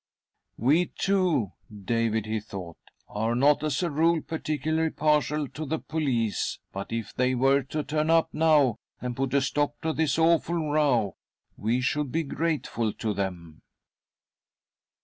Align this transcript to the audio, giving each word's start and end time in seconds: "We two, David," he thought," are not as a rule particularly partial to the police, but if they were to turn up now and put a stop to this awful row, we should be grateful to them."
"We 0.57 0.87
two, 0.87 1.51
David," 1.69 2.25
he 2.25 2.39
thought," 2.39 2.79
are 3.07 3.35
not 3.35 3.63
as 3.63 3.83
a 3.83 3.91
rule 3.91 4.19
particularly 4.19 4.89
partial 4.89 5.47
to 5.49 5.63
the 5.63 5.77
police, 5.77 6.57
but 6.73 6.91
if 6.91 7.13
they 7.13 7.35
were 7.35 7.61
to 7.65 7.83
turn 7.83 8.09
up 8.09 8.33
now 8.33 8.77
and 8.99 9.15
put 9.15 9.35
a 9.35 9.41
stop 9.43 9.79
to 9.81 9.93
this 9.93 10.17
awful 10.17 10.55
row, 10.71 11.17
we 11.55 11.81
should 11.81 12.11
be 12.11 12.23
grateful 12.23 12.91
to 12.93 13.13
them." 13.13 13.61